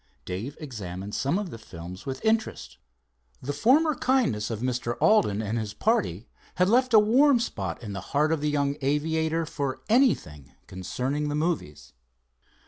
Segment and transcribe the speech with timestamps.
[0.25, 2.79] Dave examined some of the films with interest.
[3.39, 4.97] The former kindness of Mr.
[4.99, 8.77] Alden and his party had left a warm spot in the heart of the young
[8.81, 11.93] aviator for anything concerning the movies.